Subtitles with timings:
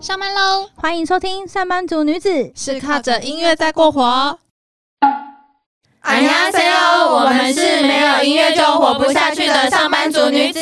[0.00, 0.68] 上班喽！
[0.76, 4.38] 欢迎收听《上班族女子》，是靠着音乐在过活。
[6.02, 10.60] 안녕하세요，我们是没有音乐就活不下去的上班族女子。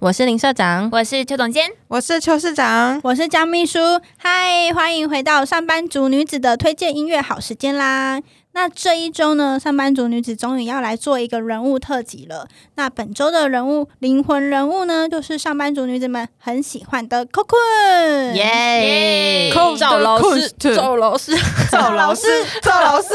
[0.00, 3.78] 我是林社长，我是邱总监，我是邱市长，我是张秘书。
[4.16, 8.20] 嗨，欢迎回到上班族女子的推荐音乐好时间啦！
[8.61, 12.45] 那这一周呢，上班族女子终于要来做一个人物特辑了。
[12.75, 17.55] 那本周的人物灵魂人物呢，就是上班族女子们很喜欢的 Coco。
[18.33, 19.49] 耶！
[19.77, 21.37] 赵老师，赵老师，
[21.71, 22.27] 赵老师，
[22.61, 23.07] 赵老师，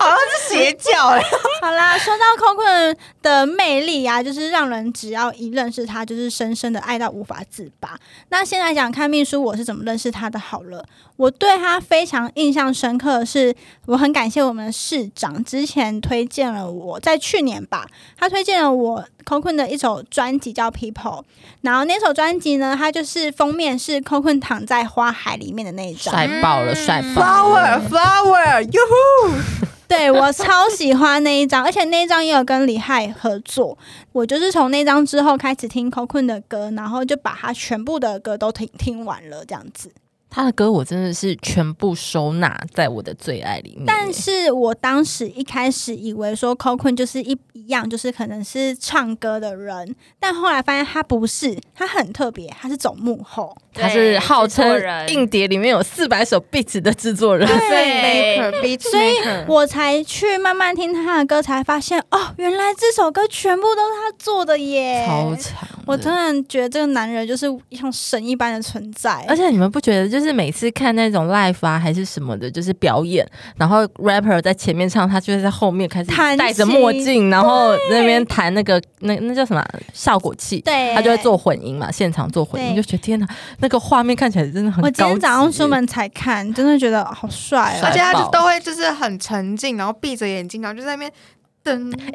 [0.00, 1.22] 好像是邪教哎。
[1.60, 7.98] 好啦，说到 Coco 的魅力啊，就是让人只要一认识他，就是深深的爱到无法自拔。
[8.30, 10.86] 那先来讲看秘书我是怎么认识他的好了。
[11.16, 13.54] 我对他非常印象深刻的是，
[13.86, 21.22] 我很感谢我们市长之前推荐了我在去年吧，他推荐了我 Coco 的一首专辑叫 People，
[21.62, 29.66] 然后那首专辑呢，它就是封面是 Coco 躺在花海里面的那一张，帅爆了，帅爆了，Flower，Flower，哟呼！
[29.88, 33.78] 对我超喜欢那一张，而且那一张也有跟李海合作。
[34.10, 39.92] 我就是从那张之后开始听 Coco 的歌，然后就把他全部的歌都听听完了，这样子。
[40.28, 43.84] 他的歌我真的是全部收纳在我的最爱里面。
[43.86, 59.14] 但是我当时一开始以为说 Coquin 就是一一样，就是可能是唱歌的人，但后来发现他不是，他很特别，他是走幕后，他是号称硬碟里面有四百首 beats 的制作人，对，所以
[59.46, 65.66] 我才去慢慢听他的歌，才发现哦，原来这首歌全部都是他做的耶，超强！
[65.86, 70.26] 我突然觉得这个男人就是像神一般的存在，而且你们不觉得就是。
[70.26, 73.24] 是每次看那种 live 啊，还是什么的，就是表演，
[73.56, 79.64] 然后 rapper 在前面唱，他就会在后面开始戴着墨镜，然后那边弹那个那那叫什么？
[79.94, 83.28] 效果器，对，他就会做混音嘛，现场做混音，就觉得天哪，
[83.66, 84.84] 那个画面看起来真的很。
[84.84, 91.12] 我今天早上出门才看，真的觉得好帅，而且他就都会就是很沉静，然后闭着眼睛，然后就在那边。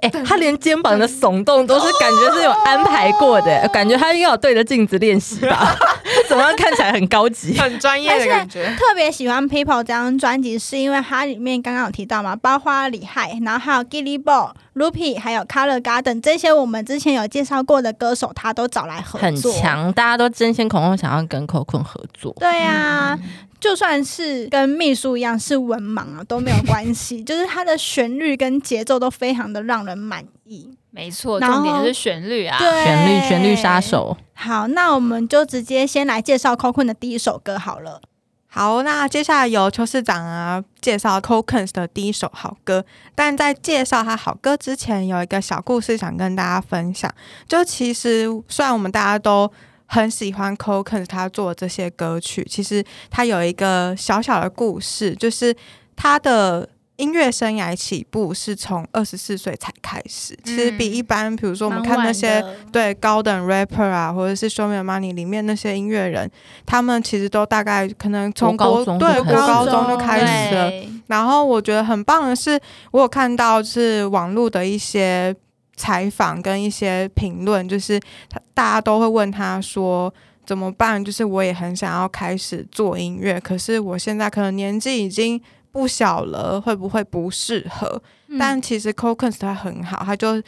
[0.01, 5.75] 哎，他连肩膀的耸动都是感觉是有安排过的，感觉他应该有对着镜子练习吧？
[6.31, 8.65] 怎么样看起来很高级、 很专业的感觉？
[8.77, 22.33] 特别喜欢《People》这张专辑，是因为它里面刚刚有提到嘛，包括李海，然后还有 Gilly Ball、Loopy，还有 Color Garden 这些我们之前有介绍过的歌手，他都找来合作，很强，大家都争先恐后想要跟 Coco 合作。
[22.39, 23.19] 对呀。
[23.59, 30.67] 就算是跟秘书一样是文盲啊都没有关系， 就是它的旋律跟节奏都非常的让人满意。
[30.91, 34.15] 没错，重点就是旋律啊，旋律旋律杀手。
[34.33, 38.01] 好，那我们就直接先来介绍 Coco 的第一首歌好了。
[38.47, 42.83] 好，那接下来由邱市长啊介绍 Coco 的第一首好歌。
[43.15, 47.09] 但在介绍他好歌之前，有一个小故事想跟大家分享。
[47.47, 49.49] 就其实虽然我们大家都
[49.85, 55.55] 很喜欢 Coco 他做的这些歌曲，其实他有一个小小的故事，就是
[55.95, 56.67] 他的
[57.01, 66.29] 音乐生涯起步是从二十四岁才开始，其实比一般，比如说我们看那些对高等 rapper 啊，或者是 Show Me Money 里面那些音乐人，
[66.65, 70.71] 他们其实都大概可能从高中对高中就开始了。
[71.07, 72.59] 然后我觉得很棒的是，
[72.91, 75.35] 我有看到是网络的一些。
[75.77, 80.13] 采访跟一些评论，就是他大家都会问他说
[80.45, 81.03] 怎么办？
[81.03, 85.41] 就是我也很想要开始做音乐，可是我现在可能年纪已经
[85.71, 88.01] 不小了，会不会不适合？
[88.37, 90.41] 但其实 Coco 他很好，他就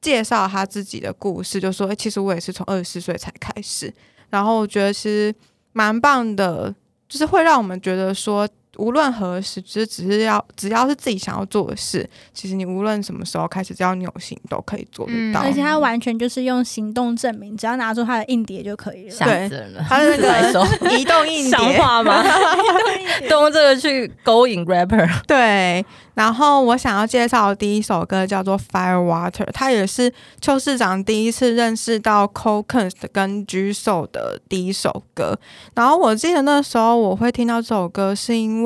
[0.00, 3.92] 介绍他自己的故事，就说：“哎，其实我也是从二十四岁才开始。”
[4.30, 5.34] 然后我觉得其实
[5.72, 6.74] 蛮棒的，
[7.08, 8.48] 就是会让我们觉得说。
[8.76, 15.40] 无论何时，其实只是要只要是自己想要做的事，其实你无论什么时候开始，只要你有心，都可以做得到。
[15.40, 19.16] 而且他完全就是用行动证明，只要拿出他的硬碟就可以了。
[19.20, 19.50] 对，
[19.88, 22.24] 他是那个 移动硬碟吗？
[23.28, 25.08] 用这个去勾引 rapper。
[25.26, 25.84] 对。
[26.14, 35.36] 然后我想要介绍的第一首歌叫做《Firewater》，它也是邱市长第一次认识到 Coco 跟 G Soul 的第一首歌。
[35.74, 38.63] 然后我记得那时候我会听到这首歌，是因为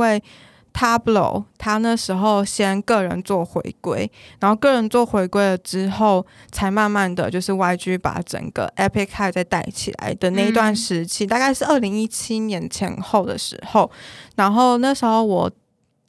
[0.73, 4.11] Tablo 他那时候先个人做回归，
[4.41, 13.91] 然后个人做回归了之后，才慢慢的就是 YG 把整个 Epic High 再带起来的那一段时期，大概是二零一七年前后的时候。
[14.37, 15.51] 然后那时候我。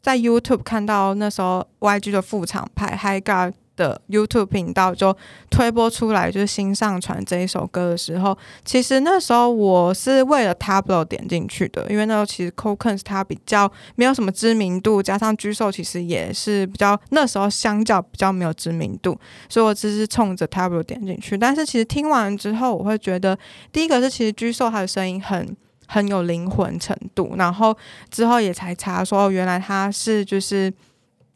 [0.02, 5.16] 在 YouTube 看到那时候 YG 的副厂牌 High God 的 YouTube 频道就
[5.50, 19.18] 推播出来，就是新上传这一首歌的时候，其实那时候我是为了 Tablo 点进去的，因为那时候其实 Cocons 它比较没有什么知名度，加上 G o 其实也是比较那时候相较比较没有知名度，
[19.48, 21.38] 所以我只是冲着 Tablo 点进去。
[21.38, 23.40] 但是其实听完之后，我会觉得
[23.72, 25.56] 第一个是其实 G o 他的声音很。
[25.92, 27.34] 很有灵魂程度。
[27.36, 27.76] 然后
[28.12, 30.72] 之后也才查说，原来他是就是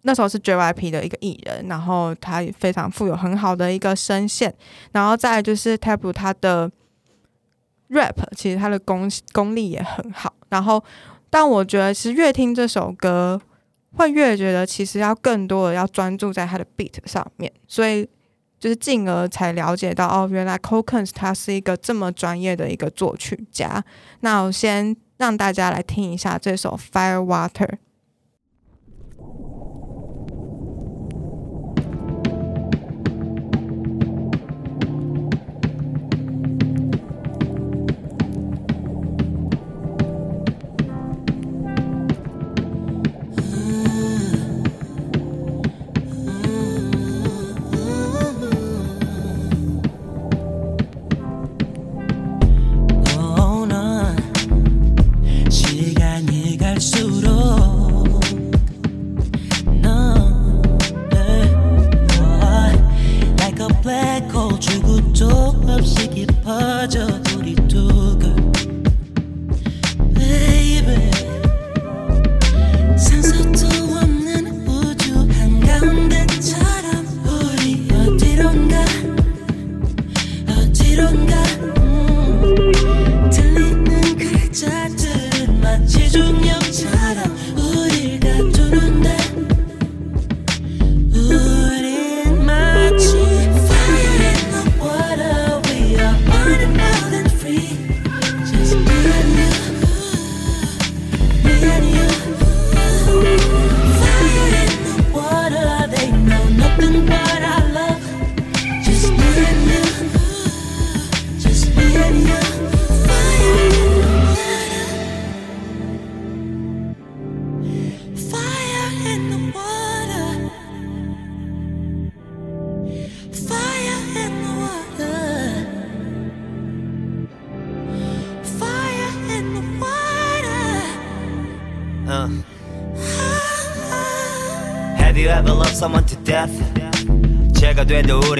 [0.03, 4.53] 那时候是 JYP 的一个艺人，然后他也非常富有很好的一个声线。
[4.93, 6.71] 然后再就是 Tab，他的
[7.89, 10.33] rap 其实他的功功力也很好。
[10.49, 10.83] 然后
[11.29, 13.41] 但我觉得其实越听这首歌。
[13.95, 18.09] 会越觉得其实要更多的要专注在他的 beat 上面，所以
[18.59, 23.85] 就是进而才了解到哦，原来 Cokens 他是一个这么专业的一个作曲家。
[24.21, 27.69] 那我先让大家来听一下这首 Fire Water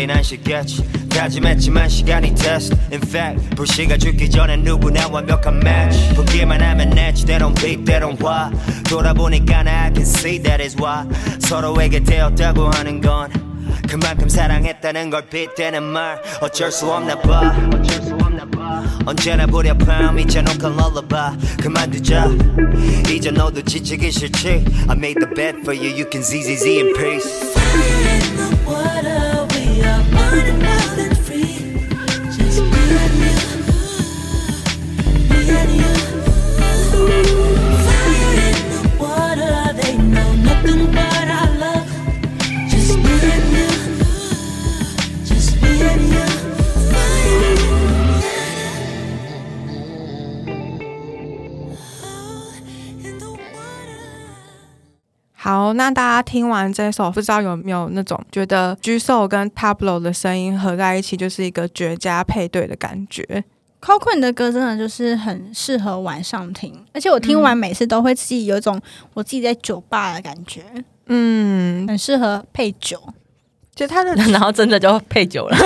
[0.02, 7.24] Firewater。시겠지 다짐했지만 시간이 test In fact 불씨가 죽기 전에 누구나 완벽한 match 보기만 하면 내지
[7.24, 8.50] they don't beat they don't why
[8.84, 11.06] 돌아보니까 I can see that is why
[11.40, 13.30] 서로에게 되었다고 하는 건
[13.88, 17.54] 그만큼 사랑했다는 걸 빗대는 말 어쩔 수 없나 봐
[19.06, 22.28] 언제나 불협화 미쳐놓고 lullaby 그만두자
[23.10, 27.54] 이제 너도 지치기 싫지 I made the bed for you you can ZZZ in peace
[27.54, 29.31] Fire in the water
[30.33, 31.12] nothing, nothing.
[55.43, 63.43] 好，那大家听完这首，不知道有没有那种觉得 G SO 跟 Tablo 的声音合在一起就是一个绝佳配对的感觉。
[63.81, 68.79] coquen 的歌真的就是很适合晚上听，而且我听完每次都会自己有一种
[69.13, 70.63] 我自己在酒吧的感觉，
[71.07, 72.97] 嗯，很适合配酒。
[73.75, 75.57] 其实他的， 然后真的就配酒了。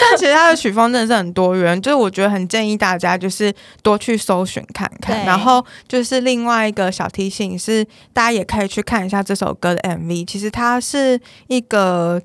[0.00, 3.52] 但其实他的曲风真的是很多元，就是我觉得很建议大家就是
[3.82, 5.24] 多去搜寻看看。
[5.24, 10.26] 然后就是另外一个小提醒是，大家也可以去看一下这首歌的 MV。
[10.26, 12.20] 其实它是一个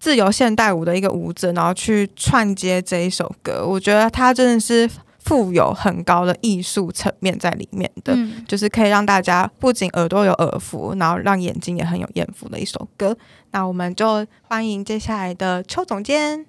[0.00, 3.66] 自由现代舞的一个舞者，然后去串接这一首歌。
[3.66, 4.88] 我觉得他真的是。
[5.24, 13.14] 富有很高的艺术层面在里面的，就是可以让大家不仅耳朵有耳福，然后让眼睛也很有眼福的一首歌。
[13.52, 16.46] 那我们就欢迎接下来的邱总监。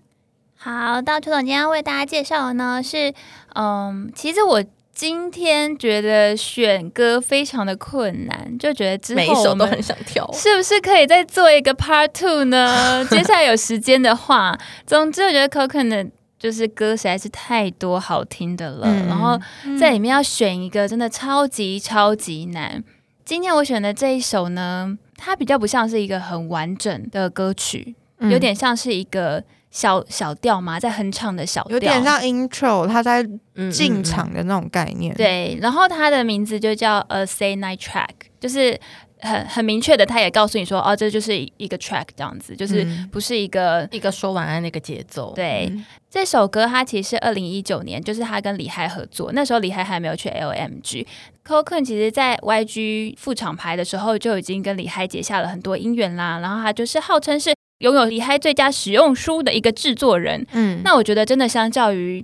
[0.55, 3.13] 好，到邱总监要为大家介绍的呢是，
[3.55, 4.63] 嗯，其实我
[4.93, 13.05] 今天觉得选歌非常的困难，就觉得之后每一首都很想跳，是不是可以再做一个 Part Two 呢？
[13.09, 16.11] 接下来有时间的话，总之我觉得 Coconut。
[16.39, 19.37] 就是歌实在是太多好听的了，然后
[19.77, 22.81] 在里面要选一个真的超级超级难。
[23.25, 33.23] 今天我选的这一首呢，它比较不像是一个很完整的歌曲，有点像是一个小小调嘛，在哼唱的小调，有点像 intro，它在
[33.71, 35.13] 进场的那种概念。
[35.15, 38.07] 对，然后它的名字就叫 A Say Night Track，
[38.39, 38.79] 就是
[39.19, 45.33] 很很明确的，他也告诉你说，哦，这就是一个 track 这样子，就是不是一个一个说晚安那个节奏。
[45.35, 45.71] 对，
[46.09, 51.05] 这首歌它其实是二零一九年，就是他跟李嗨合作，那时候李嗨还没有去 LMG。
[51.45, 60.45] Cocoon 其实在 YG 副厂牌的时候就已经跟李嗨结下了很多姻缘啦，然后他就是号称是拥有李嗨最佳使用书的一个制作人。
[60.51, 62.23] 嗯，那我觉得真的相较于。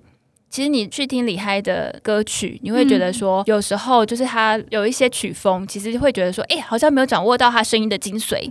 [0.55, 8.49] 其实你去听李嗨的歌曲，你会觉得说，有时候就是他有一些曲风，其实会觉得说，哎，好像没有掌握到他声音的精髓。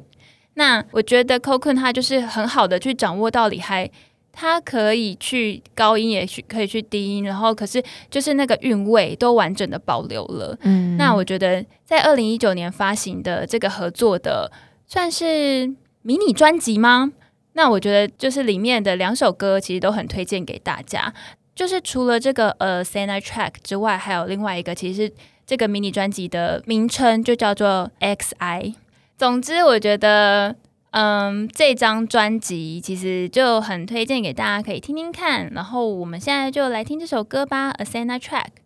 [0.53, 3.91] 那我觉得 Cocoon 他就是很好的去掌握到李嗨，
[4.33, 10.55] 他可以去高音，也去可以去低音，然后可是就是那个韵味都完整的保留了。
[10.61, 14.53] 嗯，那我觉得在二零一九年发行的这个合作的
[14.87, 17.13] 算是迷你专辑吗？
[17.55, 21.15] 那我觉得就是里面的两首歌其实都很推荐给大家。
[21.55, 25.13] 就是除了这个呃 s a n a Track 之外，还有另外一个，其实
[25.47, 28.75] 这个迷你专辑的名称就叫做 XI。
[29.17, 30.57] 总之，我觉得
[30.91, 35.51] 嗯，这张专辑其实就很推荐给大家可以听听看。
[35.53, 38.64] 然后我们现在就来听这首歌吧，A s a n a Track。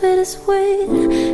[0.00, 0.88] Bittersweet,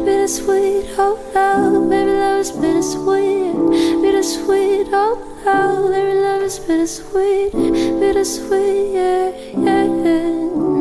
[0.04, 3.54] bittersweet, oh love, baby love is bittersweet,
[4.02, 7.52] bittersweet, oh love, baby love is bittersweet,
[8.00, 10.73] bittersweet, yeah, yeah, yeah.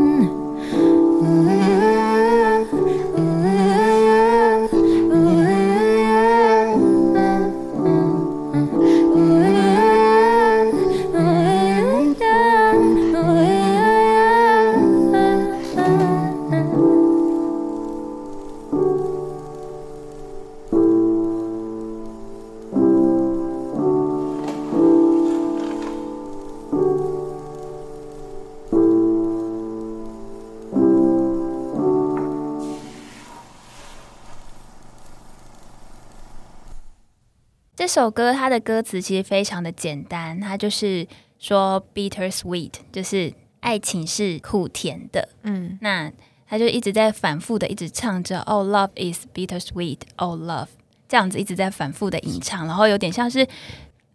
[37.93, 41.07] 首歌它的歌词其实非常的简单，它就是
[41.37, 45.29] 说 bitter sweet，就是爱情是苦甜的。
[45.43, 46.11] 嗯，那
[46.47, 50.69] 他就一直在反复的一直唱着 Oh love is bitter sweet，Oh love，
[51.07, 53.47] 这样子一直在反复的吟唱，然后有点像是。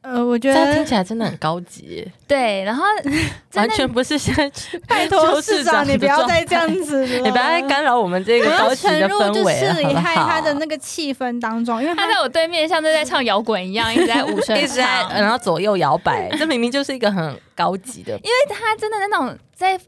[0.09, 2.11] 呃，我觉得听起来真的很高级。
[2.27, 2.85] 对，然后
[3.55, 4.51] 完全不是现在
[4.87, 10.29] 拜托市长，你不要再这样子了，你不要再干扰我们这个高级的氛围了，好不好？
[10.29, 18.13] 他的那个气氛当中，因为他在我对面，像是在唱摇滚一样，一直在 舞声，一直在然后左右摇摆，这明明就是一个很高级的。
[18.15, 19.79] 因为他真的那种在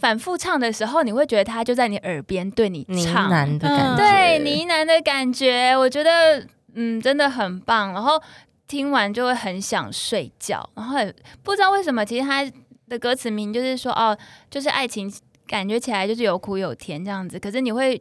[0.00, 7.92] 反复唱的时候，你会觉得他就在你耳边对你呢喃的感觉，对呢喃的感觉，我觉得嗯真的很棒。
[7.92, 8.22] 然后。
[8.68, 10.98] 听完就会很想睡觉，然后
[11.42, 12.44] 不知道为什么，其实他
[12.88, 14.16] 的歌词名就是说哦，
[14.50, 15.12] 就是爱情，
[15.46, 17.38] 感觉起来就是有苦有甜这样子。
[17.38, 18.00] 可是你会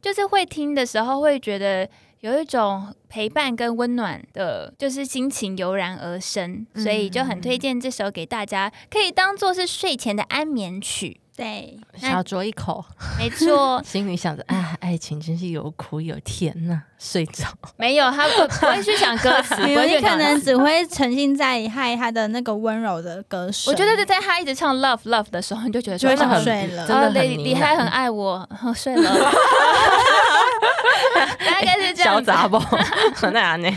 [0.00, 1.88] 就是会听的时候，会觉得
[2.20, 11.20] 有一种陪伴跟温暖的，就是心情油然而生，所以就很推荐这首给大家，可以当做是睡前的安眠曲。
[11.36, 12.84] 对，小酌一口，
[13.18, 17.44] 没错， 心里想着啊，爱情真是有苦有甜呐， 睡着。
[17.76, 23.72] 没有，他不 不会去想歌词，你可能只会沉浸在嗨他的那个温柔的歌声。
[23.72, 29.32] 我觉得在他一直唱 love love 的时候，你就觉得就会想睡了，真的李李嗨很爱我，睡了。
[31.44, 32.60] 大概是这样子，小不？
[33.32, 33.68] 那样呢？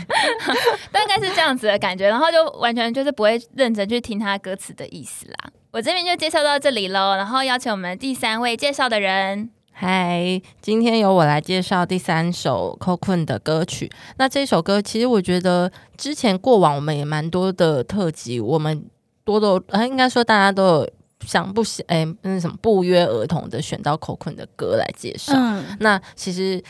[0.92, 5.50] 大概是这样子的感觉，然后就完全就是不会认真去听他歌词的意思啦。
[5.70, 9.50] 我这边就介绍到这里喽，然后邀请我们第三位介绍的人。
[9.70, 13.90] 嗨，今天由我来介绍第三首 Cocoon 的歌曲。
[14.16, 18.82] 那这首歌其实我觉得之前过往我们也蛮多的特辑，我们
[19.24, 20.90] 多多啊，应该说大家都有
[21.26, 25.34] 想不想哎，那什么不约而同的选到 Cocoon 的歌来介绍。
[25.80, 26.64] 那其实。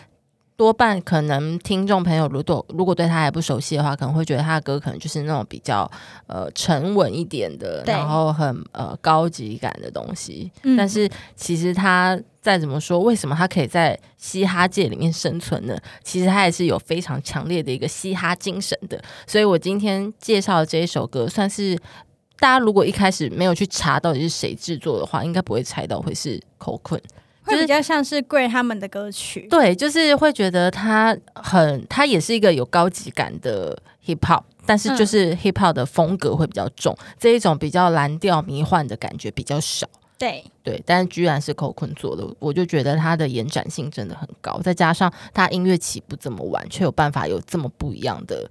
[0.58, 5.88] 多半可能听众朋友如果如果对他还不熟悉的话，可能会觉得他的歌可能就是那种比较
[6.26, 10.50] 呃沉稳一点的，然后很呃高级感的东西。
[10.76, 15.78] 但是其实他再怎么说，为什么他可以在嘻哈界里面生存呢？
[16.02, 19.00] 其实他也是有非常强烈的一个嘻哈精神的。
[19.28, 21.78] 所以我今天介绍的这一首歌，算是
[22.40, 27.00] 大家如果一开始没有去查到底是谁制作的话，应该不会猜到会是口困。
[27.48, 39.88] 就是比较像是贵他们的歌曲，对，就是会觉得他很，他也是一个有高级感的 hip hop，但是就是 hip hop 的风格会比较重，这一种比较蓝调迷幻的感觉比较少。
[40.18, 48.42] 对对，但是居然是 Coco 做的，我就觉得他的延展性真的很高，再加上他音乐起步这么晚，却有办法有这么不一样的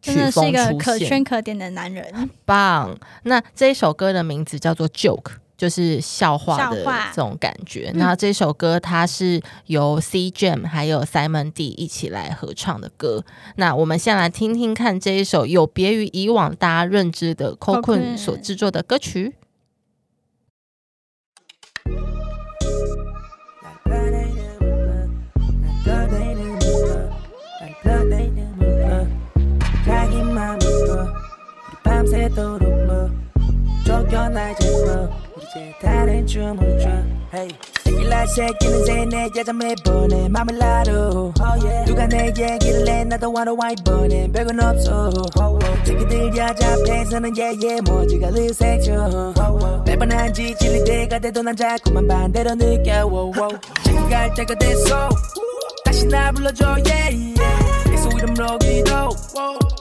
[0.00, 2.12] 曲真的是一个可，圈可点的男人。
[2.12, 2.98] 很棒。
[3.22, 5.36] 那这一首歌的名字叫做 Joke。
[5.62, 7.08] 就是笑话的话。
[7.14, 7.92] 这种感觉。
[7.94, 7.98] 嗯。
[8.00, 13.24] 那这首歌它是由 C Jam 还有 Simon D 一起来合唱的歌。
[13.54, 19.36] 那我们先来听听看这一首有别于以往大家认知的 Cocoon Cocoon 所制作的歌曲。
[38.08, 41.34] 라 새끼는 새내 여자 매번에 맘을 놔도
[41.84, 43.04] 누가 내 얘기를 해?
[43.04, 45.10] 나도 wanna bunny 별건 없어.
[45.84, 49.34] 새끼들 여자 앞에서는 예예 뭐지가 느색져
[49.84, 53.10] 매번 한 지 질릴 때가 돼도 난 자꾸만 반대로 느껴.
[53.84, 55.10] 자기 갈 때가 됐어.
[55.84, 57.34] 다시 날 불러줘 yeah
[57.90, 59.10] 계속 이름 로기도.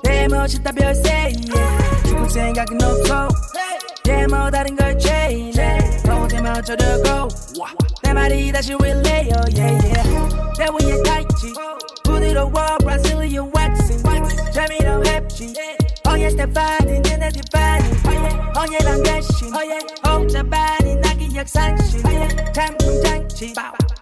[0.04, 2.04] 내 멋있다 별세 yeah.
[2.08, 3.30] 죽을 생각은 없어
[4.21, 7.29] 내뭐 다른 걸 죄네 더우면 어쩌려고
[8.03, 10.03] 내 말이 다시 relay oh yeah yeah
[10.59, 11.53] 내 위에 타이치
[12.05, 14.03] 부드러워 Brazilian waxing
[14.53, 15.55] 재미로 햅지
[16.07, 17.85] Oh yeah Stephanie 내내 디바니
[18.57, 19.53] Oh yeah 난 결심
[20.07, 22.03] 혼자 반이 나 기억 상실
[22.53, 23.53] 잠금 장치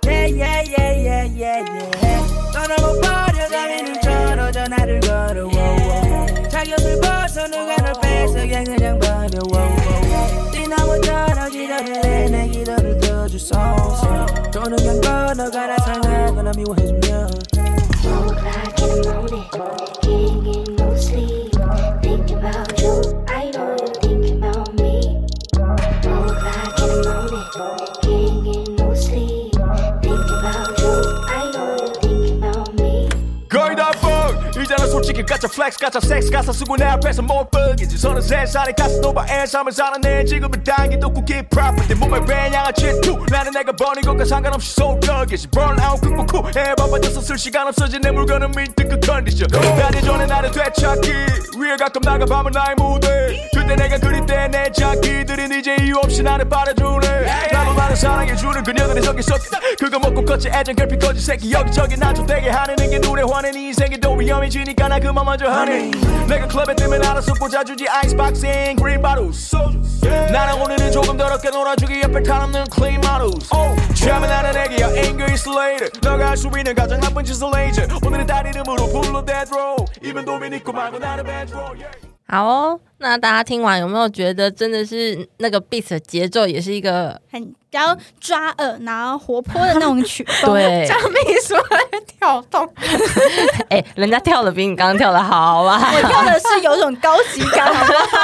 [0.05, 1.65] Yeah yeah yeah yeah yeah
[2.03, 6.08] yeah 너를 못 버려 가면은 저러져 나를 걸어
[6.59, 15.01] 자격을 벗어 누가 널 뺏어 그냥 그냥 버려 뛰나무 떨어지려를 해내 기도를 떠주소서 또는 그냥
[15.01, 17.31] 건너가라 상하거나 미워해주면
[18.05, 19.45] Woke like in the morning,
[20.03, 20.68] can't get
[35.10, 39.44] 솔직히 가짜 플렉스 가짜 섹스 가사 쓰고 내 앞에서 못 뻑이지 서른 세 살에 가스노바에
[39.48, 45.48] 삶을 살아내 지금은 당기도 쿠키 프로퍼티 몸에 배양한 질투 나는 내가 버린 것과 상관없이 소떡이지
[45.48, 50.52] burnout 극복 후 해봐봐져서 쓸 시간 없어진 내 물건은 밀등 그 컨디션 나기 전에 나를
[50.52, 51.12] 되찾기
[51.58, 56.24] 위에 가끔 나가 밤은 나의 무대 그 때 내가 그릴 때내 장기들은 이제 이유 없이
[56.24, 59.60] 나를 바라주네 나도 나를 사랑해주는 그녀들이 저기 있었다.
[59.78, 61.52] 그거 먹고 컸지 애정 결핍 거지 새끼.
[61.52, 65.92] 여기저기 나좀 되게 하는 게 환해 네 인생이 더 위험해지니까 나 그만 먼저 하네.
[66.28, 69.32] 내가 클럽에 뜨면 알아서 꽂아주지 아이스박싱 그린 바루
[70.32, 73.50] 나는 오늘은 조금 더럽게 놀아주기 옆에 타는 클린 마루스
[73.94, 77.84] 취하면 나는 애기야 anger is later 너가 할 수 있는 가장 나쁜 짓을 레이저.
[78.04, 82.09] 오늘은 딸 이름으로 불러 dead row 이면 도미니코 말고 나는 bad row yeah.
[82.32, 90.54] 好哦，那大家听完有没有觉得真的是那个 beat 的节奏也是一个很比较抓耳，然后活泼的那种曲风。
[90.54, 90.86] 对？
[90.88, 92.72] 张秘书在跳动，
[93.70, 95.92] 哎、人家跳的比你刚刚跳的好啊！
[95.96, 98.18] 我跳的是有种高级感，好不好？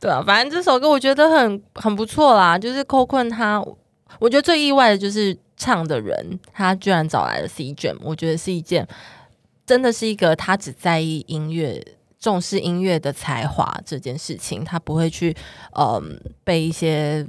[0.00, 2.58] 对啊，反正这首歌我觉得很很不错啦。
[2.58, 3.64] 就是 Coco 他，
[4.18, 8.84] 我觉得最意外的就是唱的人，他居然找来了 C Jam，我觉得是一件
[9.66, 11.84] 真的是一个他只在意音乐。
[12.22, 15.36] 重视音乐的才华这件事情，他不会去
[15.76, 17.26] 嗯、被一些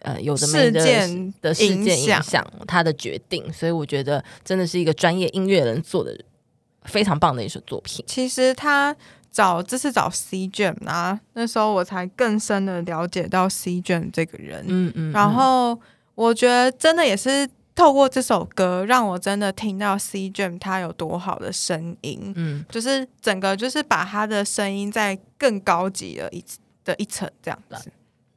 [0.00, 6.14] 呃有的没的事件的事件影响他的决定，所以我觉得真的是一个专业音乐人做的
[6.82, 8.04] 非常棒的一首作品。
[8.06, 8.94] 其实他
[9.32, 14.62] 找这次找 C Jam 啊，那时候我才更深的了解到 C Jam 这个人。
[14.68, 15.80] 嗯嗯，然后
[16.14, 26.44] 我觉得真的也是透过这首歌，让我真的听到 C Jam 他有多好的声音，嗯就是整个就是把他的声音在更高级的一
[26.84, 27.90] 的一层这样子。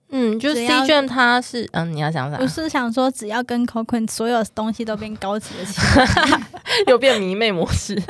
[0.09, 2.47] 嗯，就是 C 卷他是嗯，你要想啥我？
[2.47, 6.41] 是想说，只要跟 Coco 所有东西都变高级了起来，
[6.87, 8.01] 又变迷妹模式。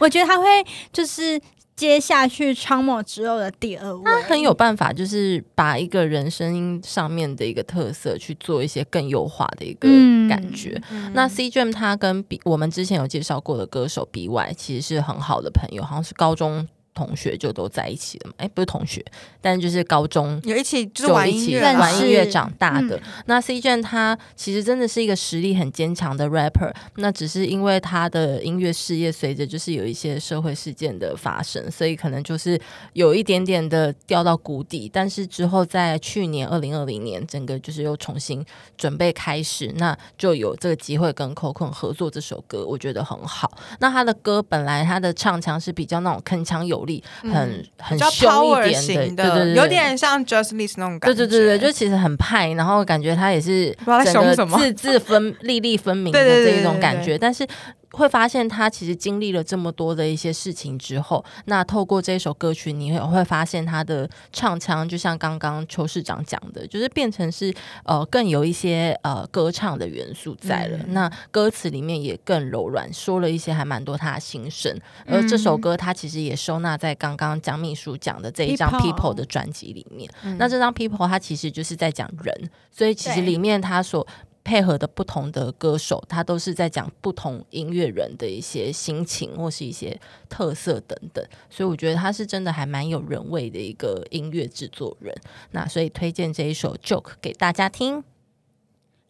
[0.00, 0.44] 我觉得他会
[0.92, 1.40] 就是
[1.76, 10.14] 接下去昌某之后的第二位，他很有办法，就是把一个人声音上面的一个特色去做一些更优化的一个嗯。
[10.26, 10.80] 感觉。
[11.12, 18.34] 那 C Jam 他跟 B 我们之前有介绍过的歌手 B Y 其实是很好的朋友，好像是高中同学就都在一起了嘛。
[18.38, 19.04] 哎，不是同学，
[19.40, 22.96] 但就是高中有一起就一起玩音乐，玩音乐长大的。
[22.96, 32.60] 嗯那 C Jam 他其实真的是一个实力很坚强的 rapper，那只是因为他的音乐事业随着就是有一些社会事件的发生，所以可能就是
[32.92, 34.90] 有一点点的掉到谷底。
[34.92, 38.44] 但是之后在去年二零二零年，整个就是又重新
[38.76, 43.50] 准备开始，那就有这个机会跟 Coco 合作这首歌，我觉得很好。
[43.80, 51.14] 那他的歌本来他的唱腔是比较那种铿锵有有力、嗯很很凶一点的对对对，对有点像 Just List 那种感觉。
[51.14, 53.76] 对对对对，就其实很派，然后感觉他也是
[54.12, 57.46] 整个字字分粒粒分明的这一种感觉，但是
[57.94, 67.54] 会发现他其实经历了这么多的一些事情之后，那透过这首歌曲，你会会发现他的唱腔，就像刚刚邱市长讲的，就是变成是
[67.84, 70.78] 呃更有一些呃歌唱的元素在了。
[70.78, 74.76] 嗯那歌词里面也更柔软，说了一些还蛮多他的心声。
[75.06, 80.10] 而这首歌他其实也收纳在刚刚江秘书讲的这一张 People 的专辑里面。
[80.38, 84.06] 那这张 People 它其实就是在讲人，所以其实里面他所
[84.44, 95.14] 配合的不同的歌手，他都是在讲不同音乐人的一些心情或是一些特色等等，所以我觉得他是真的还蛮有人味的一个音乐制作人。
[95.52, 98.04] 那所以推荐这一首 Joke 给大家听。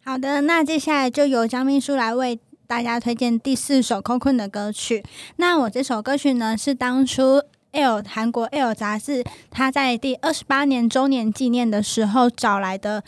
[0.05, 5.03] 好的，那接下来就由江秘书来为大家推荐第四首 Cocoon 的歌曲。
[5.35, 9.21] 那我这首歌曲呢，是当初 L 韩国 L 杂志
[9.51, 13.03] 他在第二十八年周年纪念的时候找来的。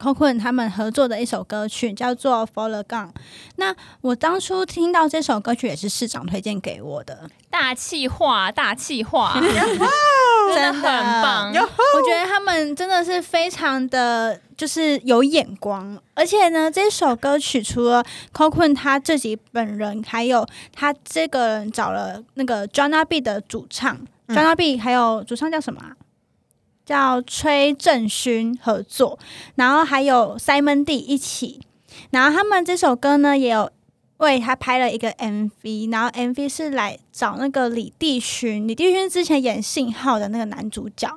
[0.00, 3.08] Cocoon 他们合作的一首歌曲叫做《For the Gun》。
[3.56, 9.34] 那我当初听到这首歌曲也是市长推荐给我的，大气化，大气化，
[10.54, 10.90] 真的。
[10.90, 11.48] 很棒。
[11.50, 24.36] 我觉得他们真的是非常的，就是有眼光，而且呢，这首歌曲除了 Cocoon 他自己本人，还有他这个人找了那个 Jonna B 的主唱、嗯。
[24.36, 25.92] Jonna B，还有主唱叫什么啊、
[26.90, 29.16] 叫崔正勋合作，
[29.54, 31.60] 然后还有 Simon D 一起，
[32.10, 33.70] 然后他们这首歌呢也有。
[34.16, 41.08] 为他拍了一个 MV，然后 MV 是来找那个李帝勋，李帝勋之前演《信号》的那个男主角，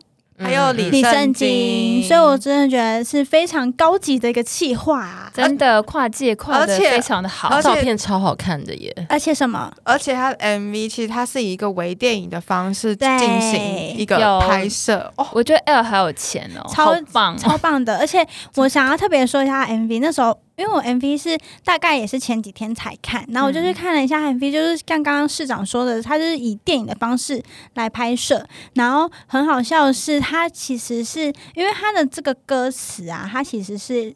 [0.43, 5.32] 还有李李圣圣经，所以我真的觉得是非常高级的一个企划啊！
[5.34, 8.93] 真的跨界跨的而且非常的好而，且照片超好看的耶！
[9.10, 9.71] 而且什么？
[9.84, 13.10] 而且它的 MV 其实它是以一个微电影的方式进
[13.41, 17.97] 行一个有拍摄哦，我觉得 L 好有钱哦，超棒，超棒的！
[17.97, 18.25] 而且
[18.56, 28.45] 我想要特别说一下 MV，那时候因为我 MV 是大概也是前几天才看，然后我就去看了一下 MV，就是像刚刚市长说的，他就是以电影的方式来拍摄，
[28.76, 34.15] 然后很好笑的是，他其实是因为他的这个歌词啊，它其实是。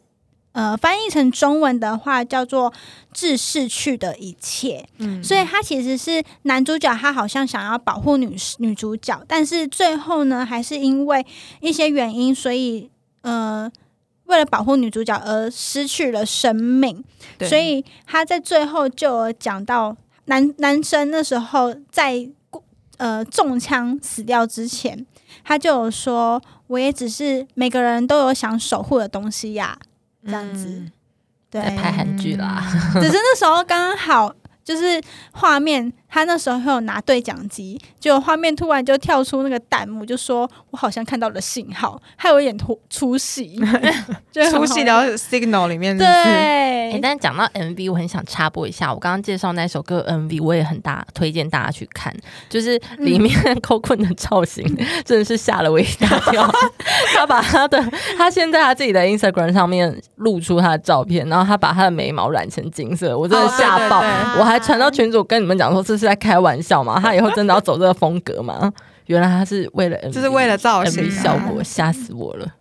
[0.52, 2.72] 呃，翻译成中文的话叫做
[3.12, 11.24] “致逝去的一切”，嗯所以他其实是男主角，他好像想要保护女女主角，但是最后呢，还是因为
[11.60, 13.70] 一些原因，所以呃，
[14.28, 17.04] 为了保护女主角而失去了生命。
[17.40, 22.28] 所以他在最后就有讲到男男生那时候在
[22.96, 25.04] 呃中枪死掉之前，
[25.44, 29.78] 他就有说，我也只是每个人都有想守护的东西呀、
[30.24, 30.68] 这样子。
[30.68, 30.92] 嗯。
[31.50, 32.62] 对，在拍韩剧啦，
[33.00, 34.34] 只是那时候刚刚好，
[34.68, 35.00] 就是
[35.32, 43.58] 画面，他那时候有拿对讲机，就画面突然就跳出那个弹幕，就说我好像看到了信号，还有一点出出戏，
[44.30, 47.00] 就出戏的 Signal 里面对。
[47.00, 52.14] 但是讲到 MV，我很想插播一下，我刚刚介绍那首歌 MV，我也很大推荐大家去看，
[52.50, 54.66] 就是里面 Coco 的造型
[55.06, 56.50] 真的是吓了我一大跳。
[57.14, 57.82] 他把他的
[58.18, 64.00] 他先在他自己的 Instagram 上面露出他的照片，然后他把他的眉毛染成金色，我真的哦对吓爆。
[64.00, 66.98] 对对我还传到群主跟你们讲说这是在开玩笑吗？
[67.02, 68.72] 他以后真的要走这个风格吗？
[69.06, 72.54] 原来他是为了 MV, 就是为了造型效果，吓死我了。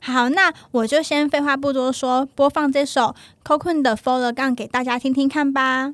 [0.00, 3.14] 好，那我就先废话不多说，播放这首
[3.44, 5.92] Cocoon 的《For the Gun》给大家听听看吧。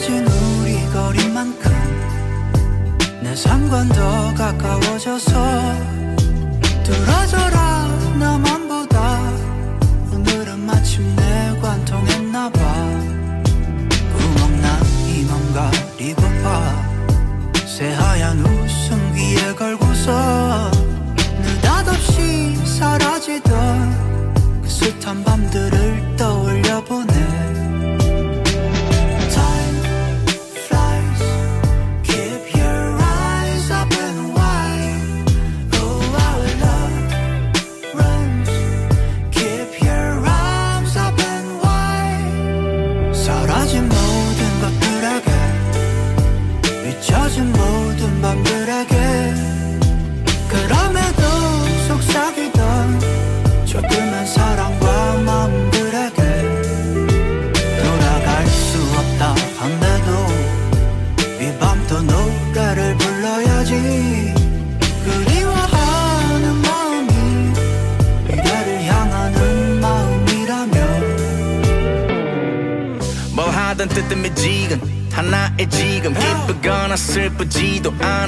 [0.00, 1.70] 멀어진 우리 거리만큼
[3.22, 5.30] 내 상관 더 가까워져서
[6.82, 7.86] 뚫어져라
[8.18, 9.20] 나만 보다.
[10.12, 12.58] 오늘은 마침 내 관통했나봐.
[14.16, 16.88] 구멍난 이만 가리고 봐
[17.66, 20.70] 새하얀 웃음 귀에 걸고서
[21.42, 26.39] 느닷없이 사라지던 그 숱한 밤들을 떠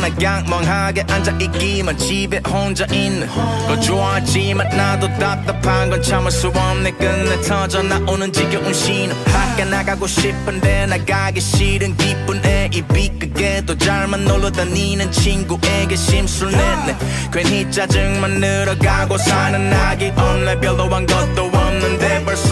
[0.02, 6.90] 않아 양멍하게 앉아있기만 집에 혼자 있는 거 좋아하지만 나도 답답한 건 참을 수 없네.
[6.92, 14.50] 끝내 터져 나오는 지겨운 신호 밖에 나가고 싶은데 나가기 싫은 기쁜 애이 비끄게도 잘만 놀러
[14.50, 16.96] 다니는 친구에게 심술 냈네.
[17.32, 21.51] 괜히 짜증만 늘어가고 사는 아기 없네 별로 한 것도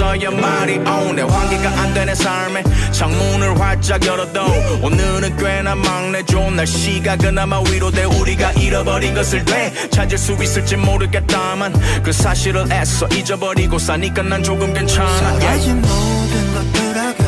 [0.00, 4.40] 벌써 연말이 오네 환기가 안 되는 삶에 창문을 활짝 열어도
[4.82, 11.74] 오늘은 꽤나 막내 좋은 날씨가 그나마 위로돼 우리가 잃어버린 것을 돼 찾을 수 있을지 모르겠다만
[12.02, 15.14] 그 사실을 애써 잊어버리고 사니까 난 조금 괜찮아.
[15.18, 17.24] 사라진 모든 것들에게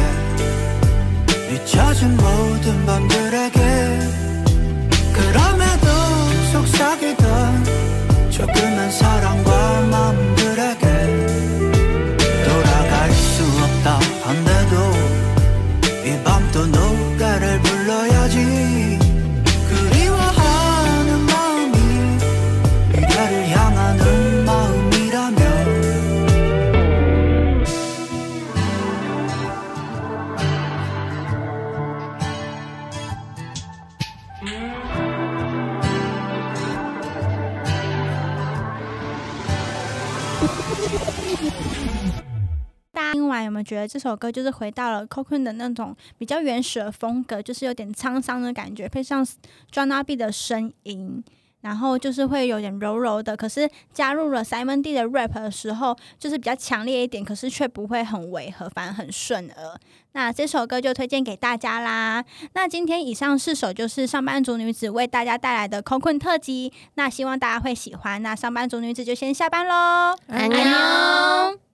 [1.54, 3.61] 잊혀진 모든 밤들에게.
[5.12, 5.87] 그럼에도
[6.52, 7.64] 속삭이던
[8.30, 10.31] 조그만 사랑과 마
[43.82, 49.26] 得这首歌就是回到了 Cocon 的那种比较原始的风格，就是有点沧桑的感觉，配上
[49.70, 51.22] John B 的声音，
[51.60, 59.78] 然后就是会有点柔柔的，可是加入了 Simon D 的 rap 的时候，就是比较强烈一点，可是却不会很违和，反而很顺耳。
[60.14, 62.24] 那这首歌就推荐给大家啦。
[62.52, 68.22] 那今天以上四首就是上班族女子为大家带来的 Cocon 特辑，那希望大家会喜欢。
[68.22, 71.71] 那上班族女子就先下班喽，安妞。